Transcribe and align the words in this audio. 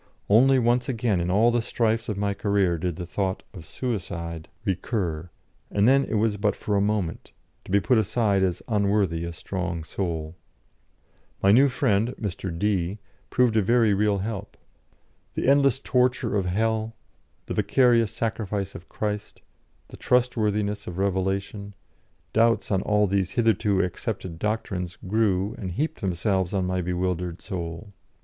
Only 0.31 0.57
once 0.57 0.89
again 0.89 1.21
in 1.21 1.29
all 1.29 1.51
the 1.51 1.61
strifes 1.61 2.09
of 2.09 2.17
my 2.17 2.33
career 2.33 2.79
did 2.79 2.95
the 2.95 3.05
thought 3.05 3.43
of 3.53 3.63
suicide 3.67 4.49
recur, 4.65 5.29
and 5.69 5.87
then 5.87 6.05
it 6.05 6.15
was 6.15 6.37
but 6.37 6.55
for 6.55 6.75
a 6.75 6.81
moment, 6.81 7.31
to 7.65 7.71
be 7.71 7.79
put 7.79 7.99
aside 7.99 8.41
as 8.41 8.63
unworthy 8.67 9.23
a 9.25 9.31
strong 9.31 9.83
soul. 9.83 10.35
My 11.43 11.51
new 11.51 11.69
friend, 11.69 12.15
Mr. 12.19 12.49
D, 12.57 12.97
proved 13.29 13.55
a 13.55 13.61
very 13.61 13.93
real 13.93 14.17
help. 14.17 14.57
The 15.35 15.47
endless 15.47 15.79
torture 15.79 16.35
of 16.35 16.47
hell, 16.47 16.95
the 17.45 17.53
vicarious 17.53 18.11
sacrifice 18.11 18.73
of 18.73 18.89
Christ, 18.89 19.43
the 19.89 19.97
trustworthiness 19.97 20.87
of 20.87 20.97
revelation, 20.97 21.75
doubts 22.33 22.71
on 22.71 22.81
all 22.81 23.05
these 23.05 23.29
hitherto 23.37 23.81
accepted 23.83 24.39
doctrines 24.39 24.97
grew 25.07 25.53
and 25.59 25.69
heaped 25.69 26.01
themselves 26.01 26.55
on 26.55 26.65
my 26.65 26.81
bewildered 26.81 27.39
soul. 27.39 27.93